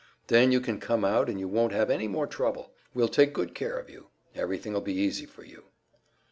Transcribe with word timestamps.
Then 0.29 0.51
you 0.51 0.59
can 0.59 0.79
come 0.79 1.05
out 1.05 1.29
and 1.29 1.39
you 1.39 1.47
won't 1.47 1.73
have 1.73 1.91
any 1.91 2.07
more 2.07 2.25
trouble. 2.25 2.73
We'll 2.95 3.07
take 3.07 3.33
good 3.33 3.53
care 3.53 3.77
of 3.77 3.87
you; 3.87 4.07
everything'll 4.33 4.81
be 4.81 4.95
easy 4.95 5.27
for 5.27 5.43
you." 5.43 5.65